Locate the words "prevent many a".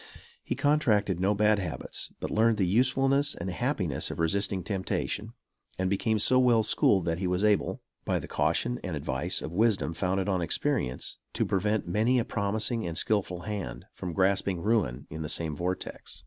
11.45-12.25